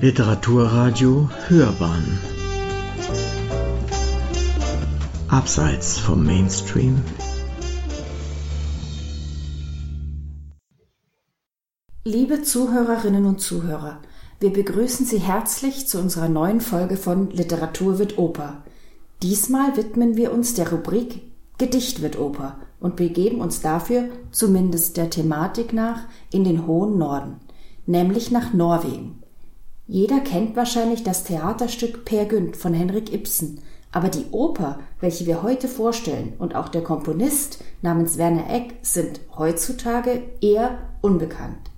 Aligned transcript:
Literaturradio 0.00 1.28
Hörbahn 1.48 2.20
Abseits 5.26 5.98
vom 5.98 6.24
Mainstream 6.24 7.02
Liebe 12.04 12.42
Zuhörerinnen 12.42 13.26
und 13.26 13.40
Zuhörer, 13.40 13.98
wir 14.38 14.52
begrüßen 14.52 15.04
Sie 15.04 15.18
herzlich 15.18 15.88
zu 15.88 15.98
unserer 15.98 16.28
neuen 16.28 16.60
Folge 16.60 16.96
von 16.96 17.30
Literatur 17.30 17.98
wird 17.98 18.18
Oper. 18.18 18.62
Diesmal 19.24 19.76
widmen 19.76 20.16
wir 20.16 20.32
uns 20.32 20.54
der 20.54 20.70
Rubrik 20.70 21.22
Gedicht 21.58 22.02
wird 22.02 22.16
Oper 22.20 22.60
und 22.78 22.94
begeben 22.94 23.40
uns 23.40 23.62
dafür, 23.62 24.04
zumindest 24.30 24.96
der 24.96 25.10
Thematik 25.10 25.72
nach, 25.72 26.02
in 26.32 26.44
den 26.44 26.68
hohen 26.68 26.98
Norden, 26.98 27.40
nämlich 27.84 28.30
nach 28.30 28.54
Norwegen. 28.54 29.24
Jeder 29.90 30.20
kennt 30.20 30.54
wahrscheinlich 30.54 31.02
das 31.02 31.24
Theaterstück 31.24 32.04
Per 32.04 32.26
Gynt 32.26 32.58
von 32.58 32.74
Henrik 32.74 33.10
Ibsen, 33.10 33.62
aber 33.90 34.10
die 34.10 34.26
Oper, 34.32 34.80
welche 35.00 35.24
wir 35.24 35.42
heute 35.42 35.66
vorstellen, 35.66 36.34
und 36.38 36.54
auch 36.54 36.68
der 36.68 36.82
Komponist 36.82 37.64
namens 37.80 38.18
Werner 38.18 38.50
Eck 38.50 38.74
sind 38.82 39.20
heutzutage 39.38 40.24
eher 40.42 40.78
unbekannt. 41.00 41.70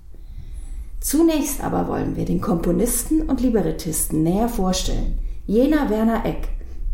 Zunächst 0.99 1.63
aber 1.63 1.87
wollen 1.87 2.17
wir 2.17 2.25
den 2.25 2.41
Komponisten 2.41 3.21
und 3.21 3.39
Librettisten 3.39 4.23
näher 4.23 4.49
vorstellen. 4.49 5.17
Jener 5.47 5.89
Werner 5.89 6.25
Eck. 6.25 6.49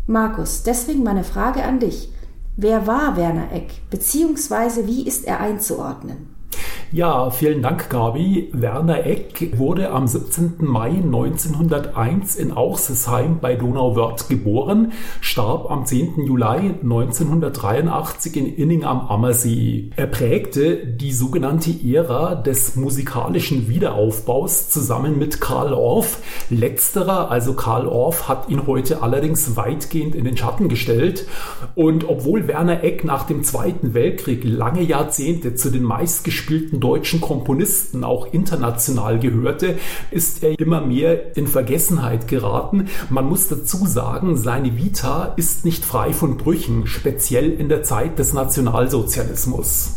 Markus, 0.06 0.62
deswegen 0.62 1.02
meine 1.02 1.24
Frage 1.24 1.64
an 1.64 1.80
dich. 1.80 2.12
Wer 2.56 2.86
war 2.86 3.16
Werner 3.16 3.50
Eck, 3.52 3.90
beziehungsweise 3.90 4.86
wie 4.86 5.04
ist 5.04 5.26
er 5.26 5.40
einzuordnen? 5.40 6.37
Ja, 6.90 7.28
vielen 7.28 7.60
Dank, 7.60 7.90
Gabi. 7.90 8.48
Werner 8.54 9.04
Eck 9.04 9.58
wurde 9.58 9.90
am 9.90 10.06
17. 10.06 10.54
Mai 10.60 10.88
1901 10.88 12.36
in 12.36 12.50
Auchsesheim 12.50 13.40
bei 13.40 13.56
Donauwörth 13.56 14.30
geboren, 14.30 14.92
starb 15.20 15.70
am 15.70 15.84
10. 15.84 16.24
Juli 16.24 16.72
1983 16.82 18.36
in 18.38 18.54
Inning 18.54 18.84
am 18.84 19.00
Ammersee. 19.00 19.90
Er 19.96 20.06
prägte 20.06 20.78
die 20.78 21.12
sogenannte 21.12 21.72
Ära 21.72 22.34
des 22.34 22.76
musikalischen 22.76 23.68
Wiederaufbaus 23.68 24.70
zusammen 24.70 25.18
mit 25.18 25.42
Karl 25.42 25.74
Orff. 25.74 26.22
Letzterer, 26.48 27.30
also 27.30 27.52
Karl 27.52 27.86
Orff, 27.86 28.30
hat 28.30 28.48
ihn 28.48 28.66
heute 28.66 29.02
allerdings 29.02 29.56
weitgehend 29.56 30.14
in 30.14 30.24
den 30.24 30.38
Schatten 30.38 30.70
gestellt. 30.70 31.26
Und 31.74 32.08
obwohl 32.08 32.48
Werner 32.48 32.82
Eck 32.82 33.04
nach 33.04 33.24
dem 33.24 33.42
Zweiten 33.44 33.92
Weltkrieg 33.92 34.42
lange 34.42 34.82
Jahrzehnte 34.82 35.54
zu 35.54 35.68
den 35.68 35.82
meistgespielten 36.38 36.80
deutschen 36.80 37.20
Komponisten 37.20 38.04
auch 38.04 38.32
international 38.32 39.18
gehörte, 39.18 39.78
ist 40.10 40.42
er 40.42 40.58
immer 40.58 40.80
mehr 40.80 41.36
in 41.36 41.46
Vergessenheit 41.46 42.28
geraten. 42.28 42.88
Man 43.10 43.28
muss 43.28 43.48
dazu 43.48 43.86
sagen, 43.86 44.36
seine 44.36 44.76
Vita 44.76 45.34
ist 45.36 45.64
nicht 45.64 45.84
frei 45.84 46.12
von 46.12 46.36
Brüchen, 46.36 46.86
speziell 46.86 47.50
in 47.50 47.68
der 47.68 47.82
Zeit 47.82 48.18
des 48.18 48.32
Nationalsozialismus. 48.32 49.94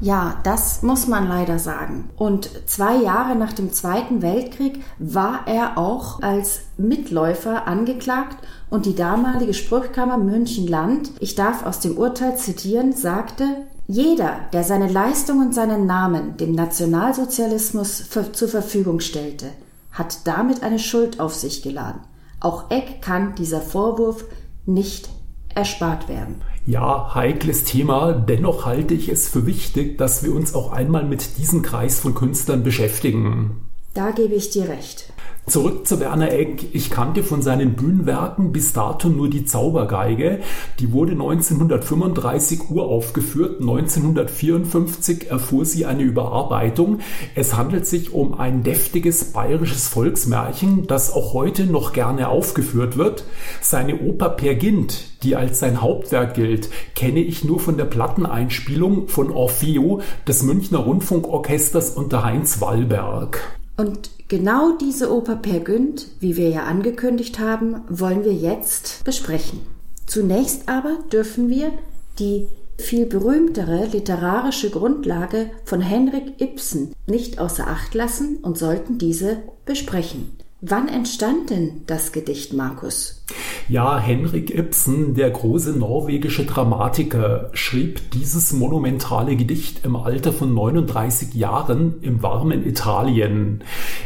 Ja, 0.00 0.38
das 0.42 0.82
muss 0.82 1.06
man 1.06 1.28
leider 1.28 1.58
sagen. 1.58 2.10
Und 2.16 2.50
zwei 2.66 2.96
Jahre 2.96 3.36
nach 3.36 3.52
dem 3.52 3.72
Zweiten 3.72 4.22
Weltkrieg 4.22 4.80
war 4.98 5.46
er 5.46 5.78
auch 5.78 6.20
als 6.20 6.62
Mitläufer 6.76 7.68
angeklagt 7.68 8.36
und 8.70 8.86
die 8.86 8.96
damalige 8.96 9.54
Spruchkammer 9.54 10.18
München-Land, 10.18 11.12
ich 11.20 11.36
darf 11.36 11.64
aus 11.64 11.78
dem 11.78 11.96
Urteil 11.96 12.36
zitieren, 12.36 12.92
sagte, 12.92 13.44
jeder, 13.86 14.40
der 14.52 14.64
seine 14.64 14.88
Leistung 14.88 15.40
und 15.40 15.54
seinen 15.54 15.86
Namen 15.86 16.36
dem 16.38 16.52
Nationalsozialismus 16.52 18.00
für, 18.00 18.32
zur 18.32 18.48
Verfügung 18.48 19.00
stellte, 19.00 19.46
hat 19.92 20.26
damit 20.26 20.62
eine 20.62 20.78
Schuld 20.78 21.20
auf 21.20 21.34
sich 21.34 21.62
geladen. 21.62 22.00
Auch 22.40 22.70
Eck 22.70 23.02
kann 23.02 23.34
dieser 23.34 23.60
Vorwurf 23.60 24.24
nicht 24.66 25.08
erspart 25.54 26.08
werden. 26.08 26.36
Ja, 26.66 27.14
heikles 27.14 27.64
Thema. 27.64 28.12
Dennoch 28.12 28.64
halte 28.64 28.94
ich 28.94 29.10
es 29.10 29.28
für 29.28 29.46
wichtig, 29.46 29.98
dass 29.98 30.24
wir 30.24 30.34
uns 30.34 30.54
auch 30.54 30.72
einmal 30.72 31.04
mit 31.04 31.36
diesem 31.36 31.62
Kreis 31.62 32.00
von 32.00 32.14
Künstlern 32.14 32.62
beschäftigen. 32.62 33.68
Da 33.92 34.10
gebe 34.10 34.34
ich 34.34 34.50
dir 34.50 34.68
recht. 34.68 35.12
Zurück 35.46 35.86
zu 35.86 36.00
Werner 36.00 36.32
Egg. 36.32 36.64
Ich 36.72 36.90
kannte 36.90 37.22
von 37.22 37.42
seinen 37.42 37.74
Bühnenwerken 37.74 38.50
bis 38.50 38.72
dato 38.72 39.10
nur 39.10 39.28
die 39.28 39.44
Zaubergeige. 39.44 40.40
Die 40.78 40.90
wurde 40.90 41.12
1935 41.12 42.70
uraufgeführt. 42.70 43.60
1954 43.60 45.30
erfuhr 45.30 45.66
sie 45.66 45.84
eine 45.84 46.02
Überarbeitung. 46.02 47.00
Es 47.34 47.56
handelt 47.56 47.86
sich 47.86 48.14
um 48.14 48.32
ein 48.40 48.62
deftiges 48.62 49.32
bayerisches 49.32 49.86
Volksmärchen, 49.88 50.86
das 50.86 51.12
auch 51.12 51.34
heute 51.34 51.66
noch 51.66 51.92
gerne 51.92 52.28
aufgeführt 52.28 52.96
wird. 52.96 53.24
Seine 53.60 54.00
Oper 54.00 54.30
Per 54.30 54.54
Gint, 54.54 55.04
die 55.24 55.36
als 55.36 55.58
sein 55.58 55.82
Hauptwerk 55.82 56.32
gilt, 56.32 56.70
kenne 56.94 57.20
ich 57.20 57.44
nur 57.44 57.60
von 57.60 57.76
der 57.76 57.84
Platteneinspielung 57.84 59.08
von 59.08 59.30
Orfeo 59.30 60.00
des 60.26 60.42
Münchner 60.42 60.78
Rundfunkorchesters 60.78 61.90
unter 61.90 62.24
Heinz 62.24 62.62
Wallberg. 62.62 63.40
Und 63.76 64.13
genau 64.28 64.76
diese 64.76 65.12
Oper 65.12 65.36
Per 65.36 65.60
Günd, 65.60 66.08
wie 66.20 66.36
wir 66.36 66.48
ja 66.48 66.64
angekündigt 66.64 67.38
haben, 67.38 67.82
wollen 67.88 68.24
wir 68.24 68.34
jetzt 68.34 69.04
besprechen. 69.04 69.60
Zunächst 70.06 70.68
aber 70.68 70.98
dürfen 71.12 71.48
wir 71.48 71.72
die 72.18 72.48
viel 72.78 73.06
berühmtere 73.06 73.86
literarische 73.86 74.70
Grundlage 74.70 75.50
von 75.64 75.80
Henrik 75.80 76.40
Ibsen 76.40 76.92
nicht 77.06 77.38
außer 77.38 77.66
Acht 77.68 77.94
lassen 77.94 78.38
und 78.38 78.58
sollten 78.58 78.98
diese 78.98 79.42
besprechen. 79.64 80.36
Wann 80.60 80.88
entstand 80.88 81.50
denn 81.50 81.82
das 81.86 82.12
Gedicht, 82.12 82.52
Markus? 82.52 83.22
Ja, 83.66 83.98
Henrik 83.98 84.54
Ibsen, 84.54 85.14
der 85.14 85.30
große 85.30 85.72
norwegische 85.72 86.44
Dramatiker, 86.44 87.48
schrieb 87.54 88.10
dieses 88.10 88.52
monumentale 88.52 89.36
Gedicht 89.36 89.86
im 89.86 89.96
Alter 89.96 90.34
von 90.34 90.52
39 90.52 91.32
Jahren 91.32 91.94
im 92.02 92.22
warmen 92.22 92.66
Italien. 92.66 93.64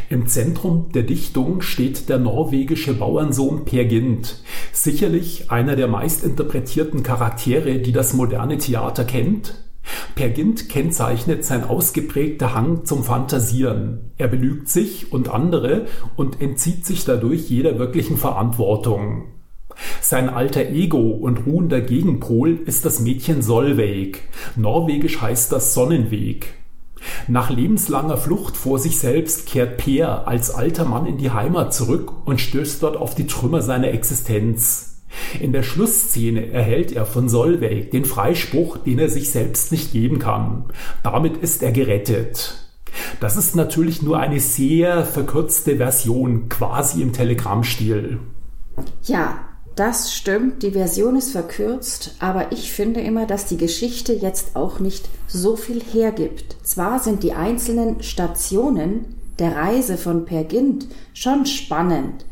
Im 0.09 0.27
Zentrum 0.27 0.93
der 0.93 1.03
Dichtung 1.03 1.61
steht 1.61 2.07
der 2.07 2.19
norwegische 2.19 2.93
Bauernsohn 2.93 3.65
Per 3.65 3.83
Gynt, 3.83 4.41
sicherlich 4.71 5.51
einer 5.51 5.75
der 5.75 5.89
meistinterpretierten 5.89 7.03
Charaktere, 7.03 7.79
die 7.79 7.91
das 7.91 8.13
moderne 8.13 8.59
Theater 8.59 9.03
kennt, 9.03 9.55
Per 10.15 10.29
Gint 10.29 10.69
kennzeichnet 10.69 11.43
sein 11.43 11.65
ausgeprägter 11.65 12.53
Hang 12.53 12.85
zum 12.85 13.03
Fantasieren. 13.03 14.11
Er 14.17 14.29
belügt 14.29 14.69
sich 14.69 15.11
und 15.11 15.29
andere 15.29 15.87
und 16.15 16.39
entzieht 16.41 16.85
sich 16.85 17.03
dadurch 17.03 17.49
jeder 17.49 17.77
wirklichen 17.77 18.15
Verantwortung. 18.15 19.38
Sein 20.01 20.29
alter 20.29 20.69
Ego 20.69 21.09
und 21.11 21.45
ruhender 21.45 21.81
Gegenpol 21.81 22.59
ist 22.65 22.85
das 22.85 22.99
Mädchen 22.99 23.41
Solveig. 23.41 24.21
Norwegisch 24.55 25.21
heißt 25.21 25.51
das 25.51 25.73
Sonnenweg. 25.73 26.53
Nach 27.27 27.49
lebenslanger 27.49 28.17
Flucht 28.17 28.57
vor 28.57 28.79
sich 28.79 28.99
selbst 28.99 29.45
kehrt 29.45 29.77
Peer 29.77 30.27
als 30.27 30.51
alter 30.51 30.85
Mann 30.85 31.05
in 31.05 31.17
die 31.17 31.31
Heimat 31.31 31.73
zurück 31.73 32.27
und 32.27 32.41
stößt 32.41 32.83
dort 32.83 32.97
auf 32.97 33.15
die 33.15 33.27
Trümmer 33.27 33.61
seiner 33.61 33.91
Existenz. 33.91 35.01
In 35.39 35.53
der 35.53 35.63
Schlussszene 35.63 36.51
erhält 36.51 36.91
er 36.91 37.05
von 37.05 37.29
Solveig 37.29 37.91
den 37.91 38.05
Freispruch, 38.05 38.77
den 38.77 38.99
er 38.99 39.09
sich 39.09 39.31
selbst 39.31 39.71
nicht 39.71 39.91
geben 39.91 40.19
kann. 40.19 40.65
Damit 41.03 41.37
ist 41.37 41.63
er 41.63 41.71
gerettet. 41.71 42.69
Das 43.19 43.37
ist 43.37 43.55
natürlich 43.55 44.01
nur 44.01 44.19
eine 44.19 44.39
sehr 44.39 45.05
verkürzte 45.05 45.77
Version, 45.77 46.49
quasi 46.49 47.01
im 47.01 47.13
Telegrammstil. 47.13 48.19
Ja, 49.03 49.48
das 49.79 50.13
stimmt, 50.13 50.61
die 50.63 50.71
Version 50.71 51.15
ist 51.15 51.31
verkürzt, 51.31 52.15
aber 52.19 52.51
ich 52.51 52.73
finde 52.73 52.99
immer, 52.99 53.25
dass 53.25 53.45
die 53.45 53.57
Geschichte 53.57 54.11
jetzt 54.11 54.55
auch 54.55 54.79
nicht 54.79 55.07
so 55.27 55.55
viel 55.55 55.81
hergibt. 55.81 56.57
Zwar 56.63 56.99
sind 56.99 57.23
die 57.23 57.33
einzelnen 57.33 58.03
Stationen 58.03 59.15
der 59.39 59.55
Reise 59.55 59.97
von 59.97 60.25
Per 60.25 60.43
Gint 60.43 60.87
schon 61.13 61.45
spannend, 61.45 62.25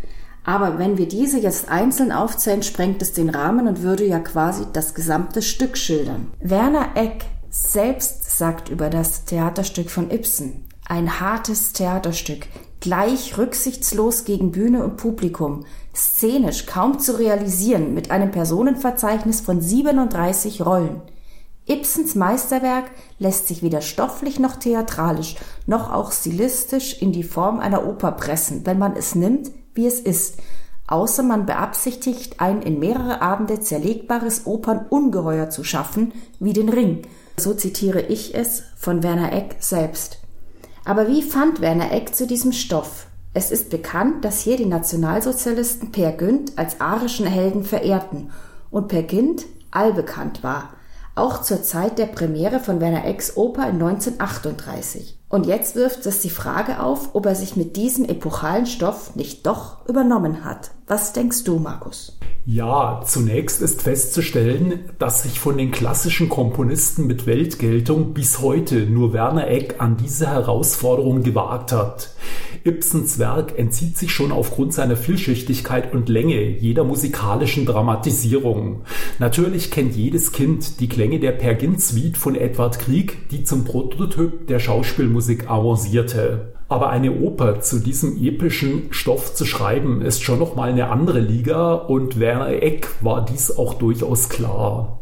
aber 0.43 0.77
wenn 0.77 0.97
wir 0.97 1.07
diese 1.07 1.39
jetzt 1.39 1.69
einzeln 1.69 2.11
aufzählen, 2.11 2.63
sprengt 2.63 3.01
es 3.01 3.13
den 3.13 3.29
Rahmen 3.29 3.67
und 3.67 3.81
würde 3.81 4.05
ja 4.05 4.19
quasi 4.19 4.63
das 4.73 4.93
gesamte 4.93 5.41
Stück 5.41 5.77
schildern. 5.77 6.27
Werner 6.39 6.89
Eck 6.95 7.25
selbst 7.49 8.37
sagt 8.37 8.69
über 8.69 8.89
das 8.89 9.25
Theaterstück 9.25 9.89
von 9.89 10.11
Ibsen, 10.11 10.65
ein 10.85 11.19
hartes 11.19 11.73
Theaterstück, 11.73 12.47
gleich 12.79 13.37
rücksichtslos 13.37 14.23
gegen 14.23 14.51
Bühne 14.51 14.83
und 14.83 14.97
Publikum, 14.97 15.65
szenisch 15.97 16.65
kaum 16.65 16.99
zu 16.99 17.17
realisieren, 17.17 17.93
mit 17.93 18.11
einem 18.11 18.31
Personenverzeichnis 18.31 19.41
von 19.41 19.61
37 19.61 20.65
Rollen. 20.65 21.01
Ibsens 21.69 22.15
Meisterwerk 22.15 22.85
lässt 23.19 23.47
sich 23.47 23.61
weder 23.61 23.81
stofflich 23.81 24.39
noch 24.39 24.55
theatralisch 24.55 25.35
noch 25.65 25.91
auch 25.91 26.13
stilistisch 26.13 27.01
in 27.01 27.11
die 27.11 27.23
Form 27.23 27.59
einer 27.59 27.85
Oper 27.85 28.13
pressen, 28.13 28.65
wenn 28.65 28.79
man 28.79 28.95
es 28.95 29.15
nimmt, 29.15 29.51
wie 29.73 29.85
es 29.85 29.99
ist, 29.99 30.37
außer 30.87 31.23
man 31.23 31.45
beabsichtigt, 31.45 32.39
ein 32.39 32.61
in 32.61 32.79
mehrere 32.79 33.21
Abende 33.21 33.59
zerlegbares 33.59 34.45
Opernungeheuer 34.45 35.49
zu 35.49 35.65
schaffen, 35.65 36.13
wie 36.39 36.53
den 36.53 36.69
Ring. 36.69 37.01
So 37.35 37.53
zitiere 37.53 38.01
ich 38.01 38.33
es 38.33 38.63
von 38.77 39.03
Werner 39.03 39.33
Eck 39.33 39.57
selbst. 39.59 40.19
Aber 40.85 41.09
wie 41.09 41.21
fand 41.21 41.59
Werner 41.59 41.91
Eck 41.91 42.15
zu 42.15 42.25
diesem 42.25 42.53
Stoff? 42.53 43.06
Es 43.37 43.51
ist 43.51 43.69
bekannt, 43.69 44.25
dass 44.25 44.39
hier 44.39 44.57
die 44.57 44.65
Nationalsozialisten 44.65 45.91
Per 45.91 46.11
Günd 46.11 46.53
als 46.57 46.81
arischen 46.81 47.27
Helden 47.27 47.63
verehrten 47.63 48.31
und 48.71 48.87
Per 48.87 49.03
Günd 49.03 49.45
allbekannt 49.69 50.41
war, 50.41 50.71
auch 51.13 51.43
zur 51.43 51.61
Zeit 51.61 51.99
der 51.99 52.07
Premiere 52.07 52.59
von 52.59 52.81
Werner 52.81 53.05
Ecks 53.05 53.37
Oper 53.37 53.69
in 53.69 53.75
1938. 53.75 55.19
Und 55.29 55.45
jetzt 55.45 55.75
wirft 55.75 56.03
es 56.07 56.21
die 56.21 56.31
Frage 56.31 56.79
auf, 56.81 57.13
ob 57.13 57.27
er 57.27 57.35
sich 57.35 57.55
mit 57.55 57.75
diesem 57.75 58.05
epochalen 58.05 58.65
Stoff 58.65 59.15
nicht 59.15 59.45
doch 59.45 59.87
übernommen 59.87 60.43
hat. 60.43 60.71
Was 60.87 61.13
denkst 61.13 61.43
du, 61.43 61.59
Markus? 61.59 62.17
Ja, 62.49 63.01
zunächst 63.05 63.61
ist 63.61 63.81
festzustellen, 63.81 64.85
dass 64.99 65.23
sich 65.23 65.37
von 65.37 65.57
den 65.57 65.69
klassischen 65.69 66.29
Komponisten 66.29 67.05
mit 67.05 67.25
Weltgeltung 67.25 68.13
bis 68.13 68.39
heute 68.39 68.85
nur 68.85 69.11
Werner 69.11 69.49
Eck 69.49 69.75
an 69.79 69.97
diese 69.97 70.27
Herausforderung 70.27 71.23
gewagt 71.23 71.73
hat. 71.73 72.11
Ibsens 72.63 73.19
Werk 73.19 73.59
entzieht 73.59 73.97
sich 73.97 74.13
schon 74.13 74.31
aufgrund 74.31 74.73
seiner 74.73 74.95
Vielschichtigkeit 74.95 75.93
und 75.93 76.07
Länge 76.07 76.39
jeder 76.41 76.85
musikalischen 76.85 77.65
Dramatisierung. 77.65 78.83
Natürlich 79.19 79.69
kennt 79.69 79.97
jedes 79.97 80.31
Kind 80.31 80.79
die 80.79 80.87
Klänge 80.87 81.19
der 81.19 81.33
Per 81.33 81.57
Suite 81.77 82.17
von 82.17 82.35
Edward 82.35 82.79
Grieg, 82.79 83.27
die 83.27 83.43
zum 83.43 83.65
Prototyp 83.65 84.47
der 84.47 84.59
Schauspielmusik 84.59 85.49
avancierte. 85.49 86.56
Aber 86.69 86.89
eine 86.89 87.13
Oper 87.13 87.61
zu 87.61 87.79
diesem 87.79 88.21
epischen 88.21 88.87
Stoff 88.91 89.33
zu 89.33 89.45
schreiben, 89.45 90.01
ist 90.01 90.23
schon 90.23 90.39
noch 90.39 90.55
mal 90.55 90.69
eine 90.69 90.89
andere 90.89 91.19
Liga 91.19 91.73
und 91.73 92.19
Werner 92.19 92.61
Eck 92.61 92.89
war 93.01 93.23
dies 93.23 93.55
auch 93.57 93.75
durchaus 93.75 94.27
klar. 94.27 94.99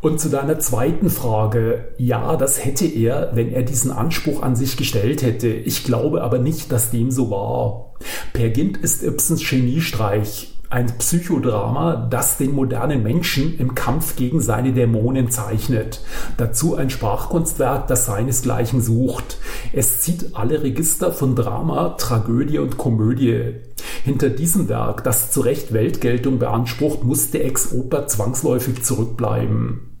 Und 0.00 0.20
zu 0.20 0.28
deiner 0.28 0.58
zweiten 0.58 1.08
Frage, 1.08 1.88
ja, 1.98 2.36
das 2.36 2.64
hätte 2.64 2.86
er, 2.86 3.30
wenn 3.34 3.52
er 3.52 3.62
diesen 3.62 3.90
Anspruch 3.90 4.42
an 4.42 4.54
sich 4.54 4.76
gestellt 4.76 5.22
hätte. 5.22 5.48
Ich 5.48 5.84
glaube 5.84 6.22
aber 6.22 6.38
nicht, 6.38 6.70
dass 6.72 6.90
dem 6.90 7.10
so 7.10 7.30
war. 7.30 7.94
Per 8.32 8.50
Gint 8.50 8.76
ist 8.76 9.02
Ibsens 9.02 9.48
Geniestreich 9.48 10.53
ein 10.74 10.98
Psychodrama, 10.98 12.08
das 12.10 12.36
den 12.36 12.50
modernen 12.50 13.04
Menschen 13.04 13.56
im 13.58 13.76
Kampf 13.76 14.16
gegen 14.16 14.40
seine 14.40 14.72
Dämonen 14.72 15.30
zeichnet. 15.30 16.00
Dazu 16.36 16.74
ein 16.74 16.90
Sprachkunstwerk, 16.90 17.86
das 17.86 18.06
seinesgleichen 18.06 18.80
sucht. 18.80 19.38
Es 19.72 20.00
zieht 20.00 20.34
alle 20.34 20.64
Register 20.64 21.12
von 21.12 21.36
Drama, 21.36 21.90
Tragödie 21.90 22.58
und 22.58 22.76
Komödie. 22.76 23.54
Hinter 24.02 24.30
diesem 24.30 24.68
Werk, 24.68 25.04
das 25.04 25.30
zu 25.30 25.42
Recht 25.42 25.72
Weltgeltung 25.72 26.40
beansprucht, 26.40 27.04
musste 27.04 27.40
Ex-Oper 27.40 28.08
zwangsläufig 28.08 28.82
zurückbleiben. 28.82 29.93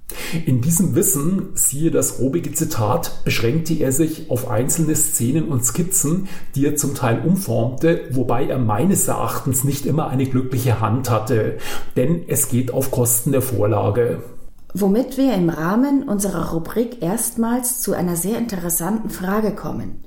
In 0.46 0.60
diesem 0.60 0.94
Wissen, 0.94 1.50
siehe 1.54 1.90
das 1.90 2.20
obige 2.20 2.52
Zitat, 2.52 3.24
beschränkte 3.24 3.74
er 3.74 3.90
sich 3.90 4.30
auf 4.30 4.48
einzelne 4.48 4.94
Szenen 4.94 5.48
und 5.48 5.64
Skizzen, 5.64 6.28
die 6.54 6.66
er 6.66 6.76
zum 6.76 6.94
Teil 6.94 7.22
umformte, 7.24 8.02
wobei 8.10 8.46
er 8.46 8.58
meines 8.58 9.08
Erachtens 9.08 9.64
nicht 9.64 9.86
immer 9.86 10.08
eine 10.08 10.26
glückliche 10.26 10.80
Hand 10.80 11.08
hatte, 11.08 11.58
denn 11.96 12.24
es 12.28 12.48
geht 12.48 12.72
auf 12.72 12.90
Kosten 12.90 13.32
der 13.32 13.42
Vorlage. 13.42 14.22
Womit 14.74 15.16
wir 15.16 15.32
im 15.34 15.48
Rahmen 15.48 16.02
unserer 16.08 16.50
Rubrik 16.50 17.00
erstmals 17.00 17.80
zu 17.80 17.94
einer 17.94 18.16
sehr 18.16 18.38
interessanten 18.38 19.08
Frage 19.08 19.54
kommen. 19.54 20.04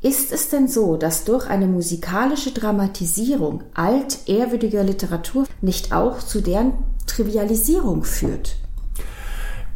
Ist 0.00 0.32
es 0.32 0.48
denn 0.48 0.68
so, 0.68 0.96
dass 0.96 1.24
durch 1.24 1.48
eine 1.48 1.66
musikalische 1.66 2.52
Dramatisierung 2.52 3.64
altehrwürdiger 3.74 4.84
Literatur 4.84 5.46
nicht 5.60 5.92
auch 5.92 6.20
zu 6.20 6.40
deren 6.40 6.74
Trivialisierung 7.06 8.04
führt? 8.04 8.56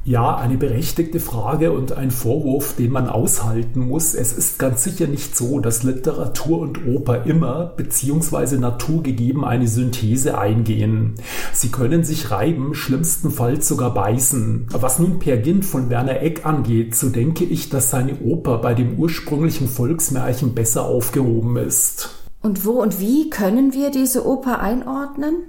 Ja, 0.02 0.36
eine 0.36 0.56
berechtigte 0.56 1.20
Frage 1.20 1.72
und 1.72 1.92
ein 1.92 2.10
Vorwurf, 2.10 2.74
den 2.74 2.90
man 2.90 3.06
aushalten 3.06 3.80
muss. 3.80 4.14
Es 4.14 4.32
ist 4.32 4.58
ganz 4.58 4.82
sicher 4.82 5.06
nicht 5.06 5.36
so, 5.36 5.60
dass 5.60 5.82
Literatur 5.82 6.60
und 6.60 6.86
Oper 6.86 7.26
immer 7.26 7.66
bzw. 7.76 8.56
naturgegeben 8.56 9.44
eine 9.44 9.68
Synthese 9.68 10.38
eingehen. 10.38 11.16
Sie 11.52 11.68
können 11.68 12.02
sich 12.02 12.30
reiben, 12.30 12.74
schlimmstenfalls 12.74 13.68
sogar 13.68 13.92
beißen. 13.92 14.68
Was 14.72 14.98
nun 14.98 15.18
Per 15.18 15.36
Gint 15.36 15.66
von 15.66 15.90
Werner 15.90 16.22
Eck 16.22 16.46
angeht, 16.46 16.94
so 16.94 17.10
denke 17.10 17.44
ich, 17.44 17.68
dass 17.68 17.90
seine 17.90 18.20
Oper 18.20 18.56
bei 18.58 18.72
dem 18.72 18.98
ursprünglichen 18.98 19.68
Volksmärchen 19.68 20.54
besser 20.54 20.86
aufgehoben 20.86 21.58
ist. 21.58 22.08
Und 22.40 22.64
wo 22.64 22.80
und 22.80 23.00
wie 23.00 23.28
können 23.28 23.74
wir 23.74 23.90
diese 23.90 24.26
Oper 24.26 24.60
einordnen? 24.60 25.42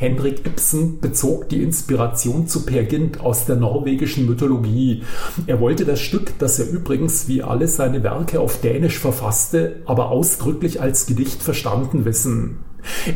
Henrik 0.00 0.46
Ibsen 0.46 0.98
bezog 0.98 1.50
die 1.50 1.62
Inspiration 1.62 2.48
zu 2.48 2.64
Per 2.64 2.84
Gynt 2.84 3.20
aus 3.20 3.44
der 3.44 3.56
norwegischen 3.56 4.24
Mythologie. 4.24 5.02
Er 5.46 5.60
wollte 5.60 5.84
das 5.84 6.00
Stück, 6.00 6.38
das 6.38 6.58
er 6.58 6.70
übrigens 6.70 7.28
wie 7.28 7.42
alle 7.42 7.68
seine 7.68 8.02
Werke 8.02 8.40
auf 8.40 8.62
Dänisch 8.62 8.98
verfasste, 8.98 9.82
aber 9.84 10.08
ausdrücklich 10.08 10.80
als 10.80 11.04
Gedicht 11.04 11.42
verstanden 11.42 12.06
wissen. 12.06 12.60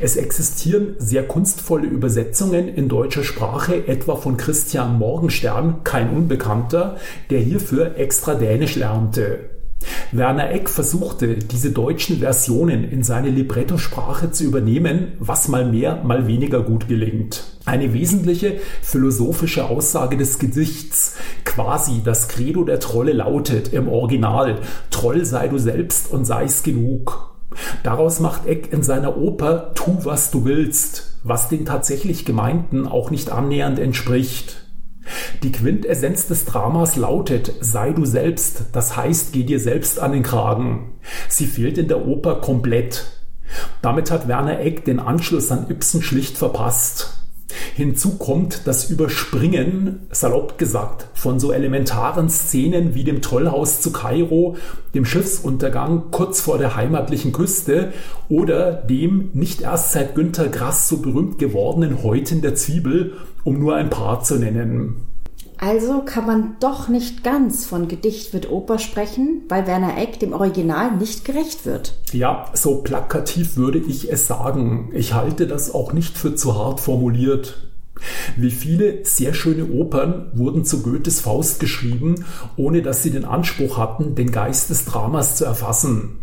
Es 0.03 0.17
existieren 0.17 0.97
sehr 0.99 1.27
kunstvolle 1.27 1.87
Übersetzungen 1.87 2.69
in 2.69 2.91
deutscher 2.91 3.25
Sprache, 3.25 3.89
etwa 3.89 4.17
von 4.17 4.37
Christian 4.37 4.99
Morgenstern, 4.99 5.85
kein 5.85 6.11
Unbekannter, 6.11 6.99
der 7.31 7.41
hierfür 7.41 7.97
extra 7.97 8.35
Dänisch 8.35 8.77
lernte. 8.77 9.54
Werner 10.13 10.51
Eck 10.51 10.69
versuchte, 10.69 11.37
diese 11.37 11.71
deutschen 11.71 12.19
Versionen 12.19 12.85
in 12.91 13.03
seine 13.03 13.31
Librettosprache 13.31 14.31
zu 14.31 14.45
übernehmen, 14.45 15.13
was 15.19 15.49
mal 15.49 15.65
mehr, 15.65 16.03
mal 16.05 16.27
weniger 16.27 16.63
gut 16.63 16.89
gelingt. 16.89 17.45
Eine 17.65 17.93
wesentliche 17.93 18.59
philosophische 18.83 19.65
Aussage 19.65 20.17
des 20.17 20.39
Gedichts, 20.39 21.17
quasi 21.45 22.03
das 22.05 22.29
Credo 22.29 22.65
der 22.65 22.81
Trolle 22.81 23.13
lautet 23.13 23.73
im 23.73 23.89
Original, 23.89 24.61
Troll 24.91 25.25
sei 25.25 25.49
du 25.49 25.59
selbst 25.59 26.11
und 26.11 26.25
sei's 26.25 26.63
genug. 26.63 27.35
Daraus 27.83 28.21
macht 28.21 28.47
Eck 28.47 28.73
in 28.73 28.83
seiner 28.83 29.17
Oper 29.17 29.73
Tu, 29.75 29.99
was 30.05 30.31
du 30.31 30.45
willst, 30.45 31.19
was 31.23 31.49
den 31.49 31.65
tatsächlich 31.65 32.25
Gemeinten 32.25 32.87
auch 32.87 33.11
nicht 33.11 33.31
annähernd 33.31 33.79
entspricht. 33.79 34.64
Die 35.43 35.53
Quintessenz 35.53 36.27
des 36.27 36.45
Dramas 36.45 36.97
lautet, 36.97 37.53
sei 37.61 37.93
du 37.93 38.05
selbst, 38.05 38.65
das 38.73 38.97
heißt, 38.97 39.33
geh 39.33 39.45
dir 39.45 39.61
selbst 39.61 39.99
an 40.01 40.13
den 40.13 40.23
Kragen. 40.23 40.93
Sie 41.29 41.47
fehlt 41.47 41.79
in 41.79 41.89
der 41.89 42.07
Oper 42.07 42.37
komplett. 42.37 43.07
Damit 43.83 44.11
hat 44.11 44.29
Werner 44.29 44.61
Egg 44.61 44.83
den 44.87 45.01
Anschluss 45.01 45.51
an 45.51 45.69
Ibsen 45.69 46.03
schlicht 46.03 46.39
verpasst. 46.39 47.24
Hinzu 47.77 48.19
kommt 48.19 48.69
das 48.69 48.89
Überspringen, 48.89 50.07
salopp 50.13 50.59
gesagt, 50.59 51.09
von 51.13 51.41
so 51.41 51.51
elementaren 51.51 52.31
Szenen 52.31 52.95
wie 52.95 53.03
dem 53.03 53.21
Tollhaus 53.21 53.81
zu 53.81 53.91
Kairo, 53.91 54.57
dem 54.95 55.05
Schiffsuntergang 55.05 56.05
kurz 56.13 56.41
vor 56.41 56.57
der 56.59 56.77
heimatlichen 56.77 57.33
Küste 57.33 57.93
oder 58.29 58.75
dem 58.75 59.31
nicht 59.33 59.63
erst 59.63 59.91
seit 59.91 60.15
Günter 60.15 60.51
Grass 60.51 60.89
so 60.89 60.99
berühmt 60.99 61.41
gewordenen 61.41 62.05
Häuten 62.05 62.43
der 62.43 62.55
Zwiebel, 62.55 63.15
um 63.43 63.59
nur 63.59 63.75
ein 63.75 63.91
paar 63.91 64.23
zu 64.23 64.37
nennen. 64.37 65.09
Also 65.59 66.03
kann 66.05 66.27
man 66.27 66.57
doch 66.61 66.89
nicht 66.89 67.25
ganz 67.25 67.67
von 67.67 67.89
Gedicht 67.89 68.33
wird 68.33 68.51
Oper 68.51 68.79
sprechen, 68.79 69.43
weil 69.49 69.67
Werner 69.67 69.99
Eck 69.99 70.21
dem 70.21 70.33
Original 70.33 70.93
nicht 70.97 71.25
gerecht 71.25 71.67
wird. 71.67 71.95
Ja, 72.13 72.51
so 72.55 72.83
plakativ 72.83 73.57
würde 73.57 73.79
ich 73.79 74.13
es 74.13 74.29
sagen. 74.29 74.91
Ich 74.93 75.15
halte 75.15 75.49
das 75.49 75.75
auch 75.75 75.93
nicht 75.93 76.17
für 76.17 76.37
zu 76.37 76.55
hart 76.55 76.81
formuliert. 76.81 77.65
Wie 78.37 78.51
viele 78.51 79.05
sehr 79.05 79.35
schöne 79.35 79.67
Opern 79.67 80.31
wurden 80.35 80.65
zu 80.65 80.83
Goethes 80.83 81.21
Faust 81.21 81.61
geschrieben, 81.61 82.25
ohne 82.57 82.83
dass 82.83 83.03
sie 83.03 83.11
den 83.11 83.25
Anspruch 83.25 83.79
hatten, 83.79 84.15
den 84.15 84.33
Geist 84.33 84.71
des 84.71 84.85
Dramas 84.85 85.37
zu 85.37 85.45
erfassen. 85.45 86.19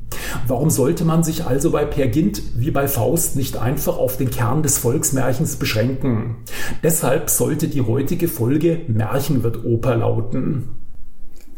Warum 0.47 0.69
sollte 0.69 1.05
man 1.05 1.23
sich 1.23 1.45
also 1.45 1.71
bei 1.71 1.85
Per 1.85 2.07
Gint 2.07 2.41
wie 2.55 2.71
bei 2.71 2.87
Faust 2.87 3.35
nicht 3.35 3.57
einfach 3.57 3.97
auf 3.97 4.17
den 4.17 4.29
Kern 4.29 4.63
des 4.63 4.77
Volksmärchens 4.77 5.55
beschränken? 5.55 6.35
Deshalb 6.83 7.29
sollte 7.29 7.67
die 7.67 7.81
heutige 7.81 8.27
Folge 8.27 8.81
Märchen 8.87 9.43
wird 9.43 9.63
Oper 9.63 9.95
lauten. 9.95 10.69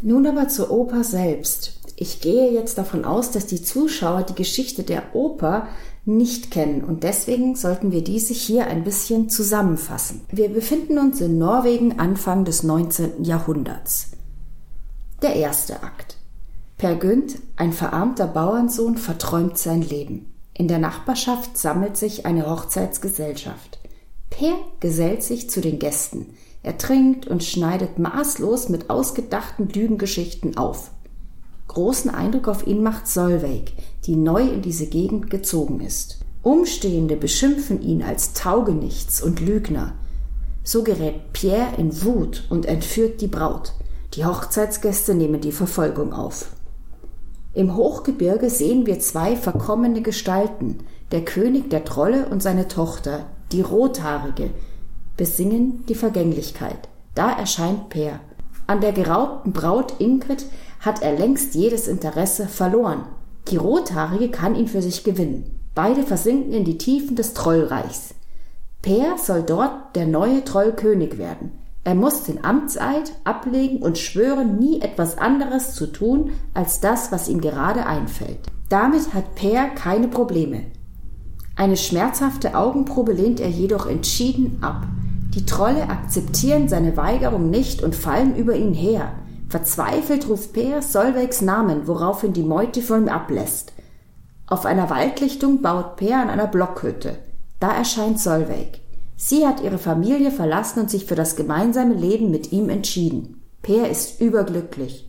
Nun 0.01 0.27
aber 0.27 0.49
zur 0.49 0.69
Oper 0.69 1.03
selbst. 1.03 1.79
Ich 1.95 2.21
gehe 2.21 2.51
jetzt 2.51 2.77
davon 2.77 3.05
aus, 3.05 3.31
dass 3.31 3.45
die 3.45 3.61
Zuschauer 3.61 4.23
die 4.23 4.35
Geschichte 4.35 4.83
der 4.83 5.15
Oper 5.15 5.67
nicht 6.05 6.51
kennen 6.51 6.83
und 6.83 7.03
deswegen 7.03 7.55
sollten 7.55 7.91
wir 7.91 8.03
diese 8.03 8.33
hier 8.33 8.67
ein 8.67 8.83
bisschen 8.83 9.29
zusammenfassen. 9.29 10.21
Wir 10.29 10.49
befinden 10.49 10.97
uns 10.97 11.21
in 11.21 11.37
Norwegen 11.37 11.99
Anfang 11.99 12.43
des 12.43 12.63
19. 12.63 13.23
Jahrhunderts. 13.23 14.11
Der 15.21 15.35
erste 15.35 15.81
Akt. 15.83 16.17
Per 16.77 16.95
Günd, 16.95 17.37
ein 17.55 17.71
verarmter 17.71 18.27
Bauernsohn, 18.27 18.97
verträumt 18.97 19.57
sein 19.57 19.81
Leben. 19.81 20.33
In 20.53 20.67
der 20.67 20.79
Nachbarschaft 20.79 21.57
sammelt 21.57 21.95
sich 21.95 22.25
eine 22.25 22.49
Hochzeitsgesellschaft. 22.49 23.79
Per 24.29 24.55
gesellt 24.81 25.23
sich 25.23 25.49
zu 25.49 25.61
den 25.61 25.79
Gästen. 25.79 26.35
Er 26.61 26.77
trinkt 26.77 27.27
und 27.27 27.43
schneidet 27.43 27.99
maßlos 27.99 28.67
mit 28.67 28.89
ausgedachten 28.89 29.69
Lügengeschichten 29.69 30.57
auf. 30.57 30.91
Großen 31.67 32.09
Eindruck 32.09 32.47
auf 32.47 32.67
ihn 32.67 32.83
macht 32.83 33.07
Solveig, 33.07 33.73
die 34.05 34.15
neu 34.15 34.41
in 34.41 34.61
diese 34.61 34.87
Gegend 34.87 35.29
gezogen 35.29 35.79
ist. 35.79 36.19
Umstehende 36.41 37.15
beschimpfen 37.15 37.81
ihn 37.81 38.03
als 38.03 38.33
Taugenichts 38.33 39.21
und 39.21 39.39
Lügner. 39.39 39.93
So 40.63 40.83
gerät 40.83 41.33
Pierre 41.33 41.75
in 41.77 42.03
Wut 42.03 42.45
und 42.49 42.65
entführt 42.65 43.21
die 43.21 43.27
Braut. 43.27 43.73
Die 44.13 44.25
Hochzeitsgäste 44.25 45.15
nehmen 45.15 45.41
die 45.41 45.51
Verfolgung 45.51 46.13
auf. 46.13 46.51
Im 47.53 47.75
Hochgebirge 47.75 48.49
sehen 48.49 48.85
wir 48.85 48.99
zwei 48.99 49.35
verkommene 49.35 50.01
Gestalten, 50.01 50.79
der 51.11 51.23
König 51.23 51.69
der 51.69 51.85
Trolle 51.85 52.27
und 52.29 52.41
seine 52.41 52.67
Tochter, 52.67 53.25
die 53.51 53.61
Rothaarige, 53.61 54.49
besingen 55.15 55.85
die 55.87 55.95
Vergänglichkeit. 55.95 56.89
Da 57.15 57.31
erscheint 57.31 57.89
Per. 57.89 58.19
An 58.65 58.81
der 58.81 58.91
geraubten 58.91 59.51
Braut 59.51 59.99
Ingrid 59.99 60.45
hat 60.83 61.01
er 61.01 61.17
längst 61.17 61.55
jedes 61.55 61.87
Interesse 61.87 62.47
verloren. 62.47 63.05
Die 63.47 63.57
Rothaarige 63.57 64.29
kann 64.29 64.53
ihn 64.53 64.67
für 64.67 64.81
sich 64.81 65.03
gewinnen. 65.03 65.59
Beide 65.73 66.03
versinken 66.03 66.53
in 66.53 66.65
die 66.65 66.77
Tiefen 66.77 67.15
des 67.15 67.33
Trollreichs. 67.33 68.13
Per 68.81 69.17
soll 69.17 69.43
dort 69.43 69.95
der 69.95 70.05
neue 70.05 70.43
Trollkönig 70.43 71.17
werden. 71.17 71.53
Er 71.85 71.95
muss 71.95 72.23
den 72.23 72.43
Amtseid 72.43 73.13
ablegen 73.23 73.81
und 73.81 73.97
schwören, 73.97 74.59
nie 74.59 74.81
etwas 74.81 75.17
anderes 75.17 75.73
zu 75.73 75.87
tun 75.87 76.31
als 76.53 76.81
das, 76.81 77.11
was 77.11 77.29
ihm 77.29 77.41
gerade 77.41 77.85
einfällt. 77.85 78.39
Damit 78.69 79.13
hat 79.13 79.35
Per 79.35 79.69
keine 79.69 80.09
Probleme. 80.09 80.65
Eine 81.55 81.77
schmerzhafte 81.77 82.55
Augenprobe 82.55 83.13
lehnt 83.13 83.39
er 83.39 83.49
jedoch 83.49 83.85
entschieden 83.85 84.57
ab. 84.61 84.85
Die 85.33 85.45
Trolle 85.45 85.89
akzeptieren 85.89 86.67
seine 86.67 86.97
Weigerung 86.97 87.49
nicht 87.49 87.83
und 87.83 87.95
fallen 87.95 88.35
über 88.35 88.55
ihn 88.55 88.73
her. 88.73 89.13
Verzweifelt 89.53 90.27
ruft 90.27 90.51
Per 90.53 90.81
Solveigs 90.81 91.41
Namen, 91.41 91.85
woraufhin 91.85 92.33
die 92.33 92.41
Meute 92.41 92.81
von 92.81 93.03
ihm 93.03 93.07
ablässt. 93.07 93.71
Auf 94.47 94.65
einer 94.65 94.89
Waldlichtung 94.89 95.61
baut 95.61 95.95
Per 95.95 96.17
an 96.17 96.31
einer 96.31 96.47
Blockhütte. 96.47 97.19
Da 97.59 97.71
erscheint 97.71 98.19
Solveig. 98.19 98.79
Sie 99.15 99.45
hat 99.45 99.61
ihre 99.61 99.77
Familie 99.77 100.31
verlassen 100.31 100.79
und 100.79 100.89
sich 100.89 101.05
für 101.05 101.13
das 101.13 101.35
gemeinsame 101.35 101.93
Leben 101.93 102.31
mit 102.31 102.51
ihm 102.51 102.67
entschieden. 102.69 103.43
Peer 103.61 103.91
ist 103.91 104.19
überglücklich. 104.19 105.07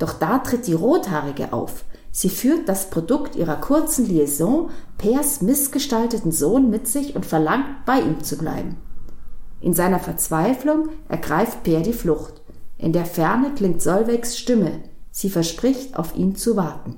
Doch 0.00 0.14
da 0.14 0.38
tritt 0.38 0.66
die 0.66 0.74
Rothaarige 0.74 1.52
auf. 1.52 1.84
Sie 2.10 2.30
führt 2.30 2.68
das 2.68 2.90
Produkt 2.90 3.36
ihrer 3.36 3.60
kurzen 3.60 4.08
Liaison, 4.08 4.70
Peers 4.98 5.40
missgestalteten 5.40 6.32
Sohn, 6.32 6.68
mit 6.68 6.88
sich 6.88 7.14
und 7.14 7.26
verlangt, 7.26 7.86
bei 7.86 8.00
ihm 8.00 8.24
zu 8.24 8.38
bleiben. 8.38 8.74
In 9.60 9.72
seiner 9.72 10.00
Verzweiflung 10.00 10.88
ergreift 11.08 11.62
Peer 11.62 11.82
die 11.82 11.92
Flucht. 11.92 12.43
In 12.84 12.92
der 12.92 13.06
Ferne 13.06 13.52
klingt 13.56 13.80
Solveigs 13.80 14.36
Stimme. 14.36 14.80
Sie 15.10 15.30
verspricht, 15.30 15.96
auf 15.96 16.14
ihn 16.18 16.36
zu 16.36 16.54
warten. 16.54 16.96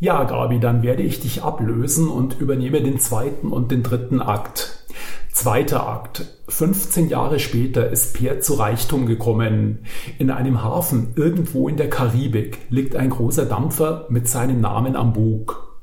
Ja, 0.00 0.24
Gabi, 0.24 0.60
dann 0.60 0.82
werde 0.82 1.02
ich 1.02 1.20
dich 1.20 1.42
ablösen 1.42 2.08
und 2.08 2.40
übernehme 2.40 2.80
den 2.80 2.98
zweiten 2.98 3.48
und 3.48 3.70
den 3.70 3.82
dritten 3.82 4.22
Akt. 4.22 4.86
Zweiter 5.30 5.86
Akt. 5.86 6.24
15 6.48 7.10
Jahre 7.10 7.38
später 7.38 7.90
ist 7.90 8.14
Pierre 8.14 8.38
zu 8.38 8.54
Reichtum 8.54 9.04
gekommen. 9.04 9.80
In 10.18 10.30
einem 10.30 10.64
Hafen 10.64 11.12
irgendwo 11.16 11.68
in 11.68 11.76
der 11.76 11.90
Karibik 11.90 12.60
liegt 12.70 12.96
ein 12.96 13.10
großer 13.10 13.44
Dampfer 13.44 14.06
mit 14.08 14.26
seinem 14.26 14.62
Namen 14.62 14.96
am 14.96 15.12
Bug. 15.12 15.82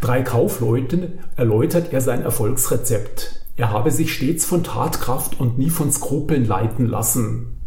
Drei 0.00 0.22
Kaufleuten 0.22 1.18
erläutert 1.34 1.92
er 1.92 2.00
sein 2.00 2.22
Erfolgsrezept. 2.22 3.44
Er 3.56 3.72
habe 3.72 3.90
sich 3.90 4.14
stets 4.14 4.44
von 4.44 4.62
Tatkraft 4.62 5.40
und 5.40 5.58
nie 5.58 5.70
von 5.70 5.90
Skrupeln 5.90 6.44
leiten 6.44 6.86
lassen. 6.86 7.59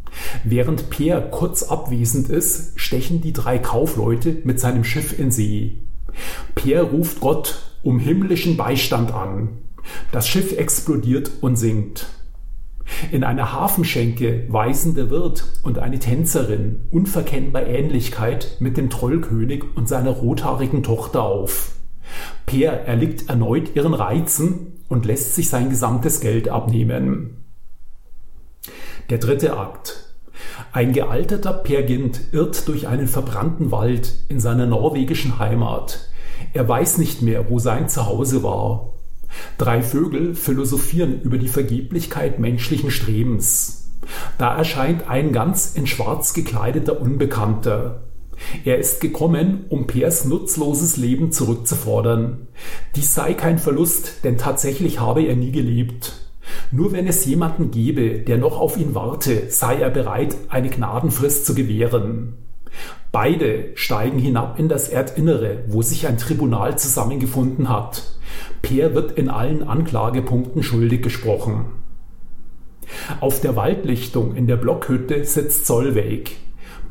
Während 0.43 0.89
Pierre 0.89 1.29
kurz 1.31 1.63
abwesend 1.63 2.29
ist, 2.29 2.79
stechen 2.79 3.21
die 3.21 3.33
drei 3.33 3.57
Kaufleute 3.57 4.37
mit 4.43 4.59
seinem 4.59 4.83
Schiff 4.83 5.17
in 5.17 5.31
See. 5.31 5.79
Pierre 6.55 6.83
ruft 6.83 7.19
Gott 7.19 7.63
um 7.83 7.99
himmlischen 7.99 8.57
Beistand 8.57 9.13
an. 9.13 9.49
Das 10.11 10.27
Schiff 10.27 10.57
explodiert 10.57 11.31
und 11.41 11.57
sinkt. 11.57 12.07
In 13.11 13.23
einer 13.23 13.53
Hafenschenke 13.53 14.45
weisen 14.49 14.95
der 14.95 15.09
Wirt 15.09 15.45
und 15.63 15.79
eine 15.79 15.99
Tänzerin 15.99 16.87
unverkennbar 16.91 17.65
Ähnlichkeit 17.65 18.57
mit 18.59 18.77
dem 18.77 18.89
Trollkönig 18.89 19.63
und 19.75 19.87
seiner 19.87 20.11
rothaarigen 20.11 20.83
Tochter 20.83 21.23
auf. 21.23 21.71
Peer 22.45 22.85
erliegt 22.85 23.29
erneut 23.29 23.75
ihren 23.75 23.93
Reizen 23.93 24.73
und 24.89 25.05
lässt 25.05 25.35
sich 25.35 25.49
sein 25.49 25.69
gesamtes 25.69 26.19
Geld 26.19 26.49
abnehmen. 26.49 27.37
Der 29.09 29.17
dritte 29.17 29.57
Akt. 29.57 30.02
Ein 30.73 30.91
gealterter 30.91 31.53
Peer 31.53 31.83
Gynt 31.83 32.19
irrt 32.31 32.67
durch 32.67 32.87
einen 32.87 33.07
verbrannten 33.07 33.69
Wald 33.69 34.15
in 34.27 34.39
seiner 34.39 34.65
norwegischen 34.65 35.37
Heimat. 35.37 36.09
Er 36.53 36.67
weiß 36.67 36.97
nicht 36.97 37.21
mehr, 37.21 37.47
wo 37.51 37.59
sein 37.59 37.89
Zuhause 37.89 38.41
war. 38.41 38.93
Drei 39.59 39.83
Vögel 39.83 40.33
philosophieren 40.33 41.21
über 41.21 41.37
die 41.37 41.47
Vergeblichkeit 41.47 42.39
menschlichen 42.39 42.89
Strebens. 42.89 43.91
Da 44.39 44.57
erscheint 44.57 45.07
ein 45.07 45.31
ganz 45.31 45.75
in 45.75 45.85
schwarz 45.85 46.33
gekleideter 46.33 46.99
Unbekannter. 46.99 48.05
Er 48.65 48.79
ist 48.79 48.99
gekommen, 48.99 49.65
um 49.69 49.85
Peers 49.85 50.25
nutzloses 50.25 50.97
Leben 50.97 51.31
zurückzufordern. 51.31 52.47
Dies 52.95 53.13
sei 53.13 53.35
kein 53.35 53.59
Verlust, 53.59 54.23
denn 54.23 54.39
tatsächlich 54.39 54.99
habe 54.99 55.21
er 55.21 55.35
nie 55.35 55.51
gelebt. 55.51 56.22
Nur 56.71 56.91
wenn 56.91 57.07
es 57.07 57.25
jemanden 57.25 57.71
gebe, 57.71 58.19
der 58.19 58.37
noch 58.37 58.59
auf 58.59 58.77
ihn 58.77 58.95
warte, 58.95 59.49
sei 59.49 59.79
er 59.79 59.89
bereit, 59.89 60.35
eine 60.49 60.69
Gnadenfrist 60.69 61.45
zu 61.45 61.55
gewähren. 61.55 62.35
Beide 63.11 63.71
steigen 63.75 64.17
hinab 64.17 64.59
in 64.59 64.69
das 64.69 64.89
Erdinnere, 64.89 65.65
wo 65.67 65.81
sich 65.81 66.07
ein 66.07 66.17
Tribunal 66.17 66.79
zusammengefunden 66.79 67.69
hat. 67.69 68.17
Peer 68.63 68.95
wird 68.95 69.11
in 69.11 69.29
allen 69.29 69.61
Anklagepunkten 69.61 70.63
schuldig 70.63 71.03
gesprochen. 71.03 71.65
Auf 73.19 73.41
der 73.41 73.55
Waldlichtung 73.55 74.35
in 74.35 74.47
der 74.47 74.57
Blockhütte 74.57 75.25
sitzt 75.25 75.67
Solveig. 75.67 76.31